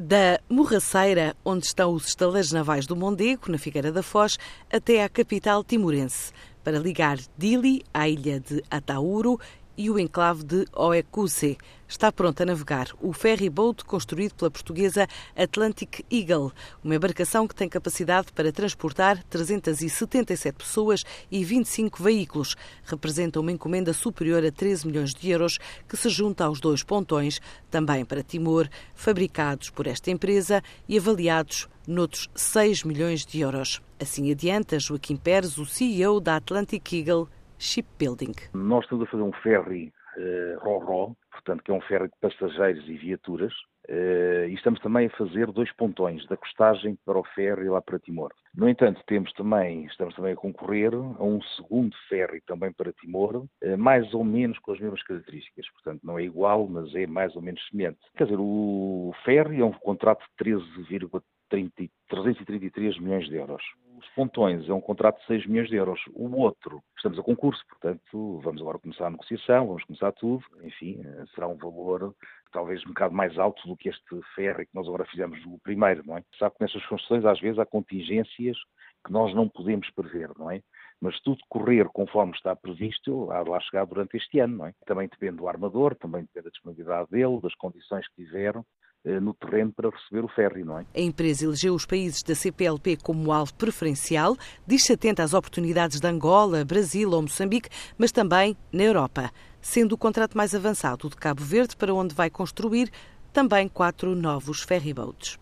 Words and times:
Da 0.00 0.38
Morraceira, 0.48 1.34
onde 1.44 1.66
estão 1.66 1.92
os 1.92 2.06
estaleiros 2.06 2.52
navais 2.52 2.86
do 2.86 2.94
Mondego, 2.94 3.50
na 3.50 3.58
Figueira 3.58 3.90
da 3.90 4.00
Foz, 4.00 4.38
até 4.72 5.02
à 5.02 5.08
capital 5.08 5.64
timorense, 5.64 6.32
para 6.62 6.78
ligar 6.78 7.18
Dili 7.36 7.82
à 7.92 8.08
ilha 8.08 8.38
de 8.38 8.62
Atauro 8.70 9.40
e 9.78 9.88
o 9.88 9.98
enclave 9.98 10.42
de 10.42 10.66
Oecuse. 10.74 11.56
Está 11.88 12.12
pronto 12.12 12.42
a 12.42 12.44
navegar 12.44 12.88
o 13.00 13.14
ferry 13.14 13.48
boat 13.48 13.84
construído 13.84 14.34
pela 14.34 14.50
portuguesa 14.50 15.06
Atlantic 15.34 16.04
Eagle, 16.10 16.52
uma 16.84 16.96
embarcação 16.96 17.46
que 17.46 17.54
tem 17.54 17.68
capacidade 17.68 18.30
para 18.32 18.52
transportar 18.52 19.22
377 19.24 20.58
pessoas 20.58 21.04
e 21.30 21.42
25 21.44 22.02
veículos. 22.02 22.56
Representa 22.84 23.40
uma 23.40 23.52
encomenda 23.52 23.94
superior 23.94 24.44
a 24.44 24.50
13 24.50 24.86
milhões 24.86 25.14
de 25.14 25.30
euros 25.30 25.58
que 25.88 25.96
se 25.96 26.10
junta 26.10 26.44
aos 26.44 26.60
dois 26.60 26.82
pontões, 26.82 27.40
também 27.70 28.04
para 28.04 28.22
Timor, 28.22 28.68
fabricados 28.94 29.70
por 29.70 29.86
esta 29.86 30.10
empresa 30.10 30.62
e 30.86 30.98
avaliados 30.98 31.68
noutros 31.86 32.28
6 32.34 32.82
milhões 32.82 33.24
de 33.24 33.40
euros. 33.40 33.80
Assim 33.98 34.30
adianta 34.30 34.78
Joaquim 34.78 35.16
Pérez, 35.16 35.56
o 35.56 35.64
CEO 35.64 36.20
da 36.20 36.36
Atlantic 36.36 36.92
Eagle, 36.92 37.28
Shipbuilding. 37.58 38.34
Nós 38.54 38.84
estamos 38.84 39.06
a 39.06 39.10
fazer 39.10 39.22
um 39.22 39.32
ferry 39.32 39.92
uh, 40.16 40.58
RO-RO, 40.60 41.14
portanto, 41.32 41.62
que 41.64 41.70
é 41.70 41.74
um 41.74 41.80
ferry 41.80 42.08
de 42.08 42.14
passageiros 42.20 42.86
e 42.88 42.96
viaturas, 42.96 43.52
uh, 43.88 44.46
e 44.48 44.54
estamos 44.54 44.80
também 44.80 45.06
a 45.06 45.10
fazer 45.10 45.50
dois 45.50 45.72
pontões, 45.74 46.26
da 46.28 46.36
costagem 46.36 46.96
para 47.04 47.18
o 47.18 47.24
ferry 47.34 47.68
lá 47.68 47.82
para 47.82 47.98
Timor. 47.98 48.32
No 48.54 48.68
entanto, 48.68 49.02
temos 49.06 49.32
também, 49.32 49.86
estamos 49.86 50.14
também 50.14 50.34
a 50.34 50.36
concorrer 50.36 50.94
a 50.94 51.24
um 51.24 51.42
segundo 51.56 51.96
ferry 52.08 52.40
também 52.46 52.72
para 52.72 52.92
Timor, 52.92 53.36
uh, 53.36 53.48
mais 53.76 54.14
ou 54.14 54.22
menos 54.22 54.56
com 54.60 54.70
as 54.72 54.78
mesmas 54.78 55.02
características. 55.02 55.68
Portanto, 55.72 56.02
não 56.04 56.16
é 56.18 56.22
igual, 56.22 56.68
mas 56.68 56.94
é 56.94 57.04
mais 57.06 57.34
ou 57.34 57.42
menos 57.42 57.60
semelhante. 57.68 57.98
Quer 58.16 58.22
dizer, 58.24 58.38
o 58.38 59.12
ferry 59.24 59.60
é 59.60 59.64
um 59.64 59.72
contrato 59.72 60.20
de 60.20 60.28
13,333 60.36 63.00
milhões 63.00 63.28
de 63.28 63.34
euros 63.36 63.64
os 64.08 64.14
pontões 64.14 64.68
é 64.68 64.72
um 64.72 64.80
contrato 64.80 65.20
de 65.20 65.26
6 65.26 65.46
milhões 65.46 65.68
de 65.68 65.76
euros. 65.76 66.00
O 66.14 66.34
outro, 66.40 66.82
estamos 66.96 67.18
a 67.18 67.22
concurso, 67.22 67.62
portanto, 67.68 68.40
vamos 68.42 68.60
agora 68.60 68.78
começar 68.78 69.06
a 69.06 69.10
negociação, 69.10 69.66
vamos 69.66 69.84
começar 69.84 70.12
tudo. 70.12 70.44
Enfim, 70.62 71.00
eh, 71.04 71.24
será 71.34 71.46
um 71.46 71.56
valor 71.56 72.14
talvez 72.50 72.82
um 72.84 72.88
bocado 72.88 73.14
mais 73.14 73.38
alto 73.38 73.66
do 73.68 73.76
que 73.76 73.90
este 73.90 74.20
ferry 74.34 74.66
que 74.66 74.74
nós 74.74 74.86
agora 74.86 75.04
fizemos 75.04 75.38
o 75.44 75.58
primeiro, 75.58 76.02
não 76.06 76.16
é? 76.16 76.24
Sabe 76.38 76.56
que 76.56 76.62
nessas 76.62 76.84
construções 76.86 77.24
às 77.24 77.38
vezes 77.38 77.58
há 77.58 77.66
contingências 77.66 78.56
que 79.04 79.12
nós 79.12 79.34
não 79.34 79.48
podemos 79.48 79.90
prever, 79.90 80.30
não 80.38 80.50
é? 80.50 80.62
Mas 81.00 81.20
tudo 81.20 81.38
correr 81.48 81.86
conforme 81.90 82.32
está 82.32 82.56
previsto, 82.56 83.30
há 83.30 83.42
de 83.42 83.50
lá 83.50 83.60
chegar 83.60 83.84
durante 83.84 84.16
este 84.16 84.40
ano, 84.40 84.56
não 84.56 84.66
é? 84.66 84.74
Também 84.86 85.08
depende 85.08 85.36
do 85.36 85.48
armador, 85.48 85.94
também 85.94 86.22
depende 86.22 86.44
da 86.44 86.50
disponibilidade 86.50 87.10
dele, 87.10 87.40
das 87.40 87.54
condições 87.54 88.08
que 88.08 88.24
tiveram 88.24 88.64
no 89.04 89.32
terreno 89.34 89.72
para 89.72 89.90
receber 89.90 90.24
o 90.24 90.28
ferry, 90.28 90.64
não 90.64 90.78
é? 90.78 90.86
A 90.94 91.00
empresa 91.00 91.44
elegeu 91.44 91.74
os 91.74 91.86
países 91.86 92.22
da 92.22 92.34
CPLP 92.34 92.96
como 92.96 93.32
alvo 93.32 93.54
preferencial, 93.54 94.36
diz-se 94.66 94.92
atenta 94.92 95.22
às 95.22 95.34
oportunidades 95.34 96.00
de 96.00 96.06
Angola, 96.06 96.64
Brasil 96.64 97.10
ou 97.10 97.22
Moçambique, 97.22 97.70
mas 97.96 98.12
também 98.12 98.56
na 98.72 98.82
Europa, 98.82 99.30
sendo 99.60 99.92
o 99.92 99.98
contrato 99.98 100.36
mais 100.36 100.54
avançado 100.54 101.08
de 101.08 101.16
Cabo 101.16 101.42
Verde, 101.42 101.76
para 101.76 101.94
onde 101.94 102.14
vai 102.14 102.28
construir 102.28 102.90
também 103.32 103.68
quatro 103.68 104.14
novos 104.14 104.62
ferryboats 104.62 105.38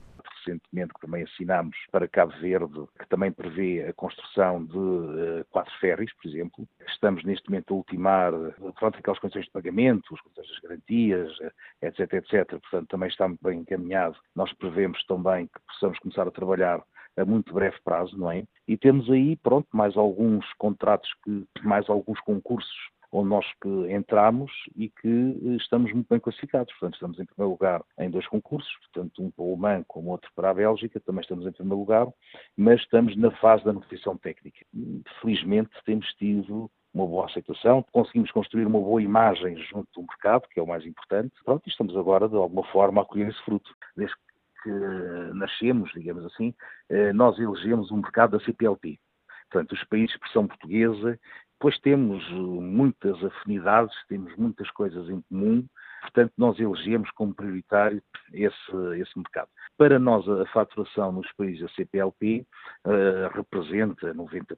recentemente 0.47 0.95
que 0.95 1.01
também 1.01 1.25
assinámos 1.25 1.77
para 1.91 2.09
Cabo 2.09 2.33
Verde, 2.41 2.87
que 2.99 3.09
também 3.09 3.33
prevê 3.33 3.87
a 3.89 3.93
construção 3.93 4.65
de 4.65 4.77
uh, 4.77 5.45
quatro 5.51 5.73
ferries, 5.81 6.13
por 6.15 6.29
exemplo. 6.29 6.69
Estamos 6.89 7.25
neste 7.25 7.49
momento 7.51 7.75
a 7.75 7.77
ultimar 7.77 8.33
pronto, 8.79 8.99
aquelas 8.99 9.19
condições 9.19 9.47
de 9.47 9.51
pagamento, 9.51 10.15
as 10.15 10.21
condições 10.21 10.49
das 10.49 10.61
garantias, 10.61 11.33
etc, 11.83 12.13
etc. 12.15 12.49
Portanto, 12.61 12.89
também 12.89 13.09
está 13.09 13.27
muito 13.29 13.43
bem 13.43 13.61
encaminhado. 13.61 14.17
Nós 14.35 14.53
prevemos 14.55 15.03
também 15.07 15.47
que 15.47 15.61
possamos 15.67 15.99
começar 15.99 16.27
a 16.27 16.31
trabalhar 16.31 16.83
a 17.17 17.25
muito 17.25 17.55
breve 17.55 17.77
prazo, 17.83 18.17
não 18.19 18.31
é? 18.31 18.45
E 18.69 18.77
temos 18.77 19.11
aí, 19.11 19.37
pronto, 19.37 19.67
mais 19.73 19.97
alguns 19.97 20.45
contratos, 20.59 21.09
que, 21.25 21.47
mais 21.63 21.89
alguns 21.89 22.21
concursos 22.21 22.77
onde 23.17 23.31
nós 23.31 23.47
entramos 23.89 24.53
e 24.77 24.91
que 24.91 25.09
eh, 25.09 25.57
estamos 25.57 25.91
muito 25.93 26.07
bem 26.09 26.21
classificados. 26.21 26.73
Portanto, 26.75 26.95
estamos 26.95 27.19
em 27.19 27.25
primeiro 27.25 27.51
lugar 27.51 27.83
em 27.99 28.11
dois 28.11 28.27
concursos, 28.27 28.71
portanto, 28.81 29.23
um 29.23 29.31
para 29.31 29.45
o 29.45 29.53
Oman 29.55 29.83
como 29.89 30.11
outro 30.11 30.31
para 30.35 30.51
a 30.51 30.55
Bélgica, 30.55 31.01
também 31.01 31.23
estamos 31.23 31.47
em 31.47 31.53
primeiro 31.53 31.79
lugar, 31.79 32.07
mas 32.57 32.81
estamos 32.81 33.17
na 33.17 33.31
fase 33.33 33.65
da 33.65 33.73
negociação 33.73 34.19
técnica. 34.19 34.67
Felizmente 35.21 35.71
temos 35.87 36.07
tido 36.15 36.71
uma 36.93 37.07
boa 37.07 37.27
aceitação, 37.27 37.83
conseguimos 37.91 38.31
construir 38.31 38.67
uma 38.67 38.81
boa 38.81 39.03
imagem 39.03 39.57
junto 39.71 39.89
do 39.95 40.07
mercado, 40.07 40.47
que 40.49 40.61
é 40.61 40.63
o 40.63 40.67
mais 40.67 40.85
importante. 40.85 41.35
Pronto, 41.45 41.63
e 41.67 41.71
estamos 41.71 41.97
agora, 41.97 42.29
de 42.29 42.37
alguma 42.37 42.65
forma, 42.65 43.01
a 43.01 43.05
colher 43.05 43.29
esse 43.29 43.43
fruto. 43.45 43.71
Desde 43.97 44.15
que 44.63 44.71
nascemos, 45.35 45.91
digamos 45.93 46.25
assim, 46.25 46.55
eh, 46.89 47.13
nós 47.13 47.39
elegemos 47.39 47.91
um 47.91 47.99
mercado 47.99 48.37
da 48.37 48.45
CPLP. 48.45 48.99
Portanto, 49.51 49.73
os 49.73 49.85
países 49.85 50.11
de 50.11 50.15
expressão 50.17 50.47
portuguesa 50.47 51.19
Pois 51.59 51.79
temos 51.81 52.23
eh, 52.31 52.35
muitas 52.35 53.23
afinidades, 53.25 53.95
temos 54.09 54.35
muitas 54.37 54.71
coisas 54.71 55.09
em 55.09 55.21
comum, 55.23 55.67
portanto 56.07 56.33
nós 56.37 56.59
elegemos 56.59 57.11
como 57.11 57.35
prioritário 57.35 58.03
esse, 58.33 59.01
esse 59.01 59.17
mercado. 59.17 59.49
Para 59.77 59.99
nós 59.99 60.27
a 60.29 60.47
faturação 60.47 61.13
nos 61.13 61.31
países 61.37 61.61
da 61.61 61.69
CPLP 61.69 62.47
uh, 62.87 63.35
representa 63.35 64.15
90%, 64.15 64.57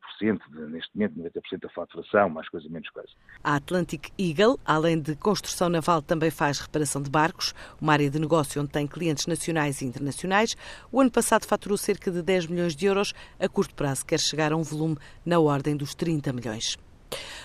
neste 0.69 0.91
momento 0.95 1.19
90% 1.19 1.61
da 1.61 1.69
faturação, 1.71 2.31
mais 2.31 2.49
coisa 2.49 2.69
menos 2.69 2.89
coisa. 2.91 3.09
A 3.43 3.57
Atlantic 3.57 4.11
Eagle, 4.19 4.59
além 4.65 5.01
de 5.01 5.17
construção 5.17 5.69
naval, 5.69 6.03
também 6.03 6.31
faz 6.31 6.61
reparação 6.61 7.03
de 7.03 7.11
barcos, 7.11 7.55
uma 7.81 7.93
área 7.93 8.09
de 8.09 8.19
negócio 8.19 8.63
onde 8.63 8.71
tem 8.71 8.87
clientes 8.87 9.27
nacionais 9.27 9.83
e 9.83 9.87
internacionais. 9.87 10.55
O 10.93 11.01
ano 11.01 11.11
passado 11.11 11.47
faturou 11.47 11.77
cerca 11.77 12.11
de 12.11 12.23
10 12.23 12.47
milhões 12.47 12.77
de 12.77 12.87
euros, 12.87 13.13
a 13.41 13.49
curto 13.49 13.75
prazo 13.75 14.07
quer 14.07 14.21
chegar 14.21 14.53
a 14.53 14.57
um 14.57 14.63
volume 14.63 14.97
na 15.27 15.41
ordem 15.41 15.77
dos 15.77 15.95
30 15.95 16.33
milhões. 16.33 16.77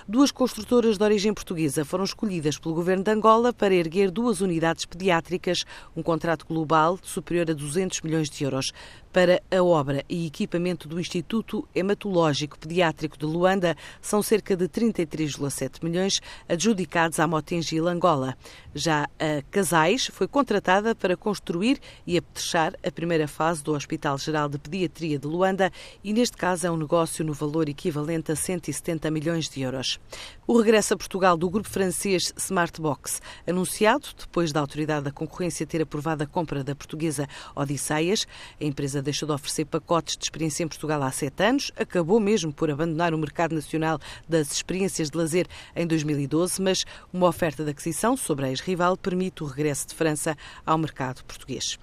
Duas 0.08 0.32
construtoras 0.32 0.98
de 0.98 1.04
origem 1.04 1.34
portuguesa 1.34 1.86
foram 1.86 2.04
escolhidas 2.04 2.58
pelo 2.58 2.76
governo 2.76 3.04
de 3.04 3.12
Angola 3.12 3.54
para 3.54 3.74
erguer 3.74 4.12
duas 4.12 4.42
unidades 4.42 4.86
pediátricas, 4.86 5.64
um 5.96 6.04
contrato 6.04 6.46
global 6.46 7.00
superior 7.02 7.50
a 7.50 7.54
200 7.54 8.02
milhões 8.02 8.30
de 8.30 8.44
euros 8.44 8.74
para 9.14 9.42
a 9.52 9.64
obra 9.64 10.04
e 10.10 10.26
equipamento 10.26 10.88
do 10.88 11.00
Instituto 11.00 11.68
Hematológico 11.74 12.58
Pediátrico 12.58 13.16
de 13.16 13.26
Luanda 13.26 13.78
são 14.02 14.24
cerca 14.24 14.58
de 14.58 14.68
33,7 14.68 15.84
milhões 15.84 16.20
adjudicados 16.50 17.20
à 17.20 17.28
Motengil 17.28 17.88
Angola. 17.88 18.36
Já 18.74 19.08
a 19.20 19.44
Casais 19.52 20.08
foi 20.08 20.28
contratada 20.28 20.96
para 20.96 21.16
construir 21.16 21.80
e 22.08 22.18
apetrechar 22.18 22.74
a 22.84 22.92
primeira 22.92 23.28
fase 23.28 23.64
do 23.64 23.74
Hospital 23.74 24.18
Geral 24.18 24.50
de 24.50 24.58
Pediatria 24.58 25.20
de 25.20 25.28
Luanda 25.28 25.72
e 26.04 26.12
neste 26.12 26.36
caso 26.36 26.66
é 26.66 26.72
um 26.72 26.78
negócio 26.78 27.24
no 27.24 27.34
valor 27.34 27.70
equivalente 27.70 28.32
a 28.32 28.36
170 28.36 29.12
milhões 29.12 29.48
de 29.54 29.62
euros. 29.62 30.00
O 30.46 30.58
regresso 30.58 30.94
a 30.94 30.98
Portugal 30.98 31.38
do 31.38 31.50
grupo 31.50 31.70
francês 31.70 32.34
Smartbox, 32.36 33.22
anunciado 33.48 34.08
depois 34.18 34.52
da 34.52 34.60
Autoridade 34.60 35.06
da 35.06 35.12
Concorrência 35.12 35.66
ter 35.66 35.82
aprovado 35.82 36.24
a 36.24 36.28
compra 36.28 36.64
da 36.64 36.76
portuguesa 36.76 37.28
Odisseias, 37.56 38.28
a 38.60 38.64
empresa 38.66 39.02
deixou 39.02 39.28
de 39.28 39.34
oferecer 39.34 39.66
pacotes 39.66 40.18
de 40.18 40.26
experiência 40.26 40.64
em 40.64 40.68
Portugal 40.68 41.02
há 41.02 41.12
sete 41.12 41.44
anos, 41.44 41.72
acabou 41.78 42.20
mesmo 42.20 42.52
por 42.52 42.70
abandonar 42.70 43.14
o 43.14 43.18
mercado 43.18 43.56
nacional 43.56 44.00
das 44.28 44.52
experiências 44.52 45.10
de 45.10 45.18
lazer 45.18 45.48
em 45.76 45.88
2012, 45.88 46.62
mas 46.62 46.84
uma 47.12 47.28
oferta 47.28 47.64
de 47.64 47.72
aquisição 47.72 48.18
sobre 48.18 48.46
a 48.46 48.50
ex-rival 48.50 48.98
permite 48.98 49.44
o 49.44 49.48
regresso 49.48 49.88
de 49.88 49.96
França 49.96 50.36
ao 50.66 50.78
mercado 50.78 51.24
português. 51.24 51.78